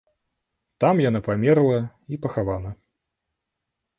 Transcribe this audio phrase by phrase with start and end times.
[0.83, 1.77] Там яна памерла
[2.17, 2.71] і пахавана.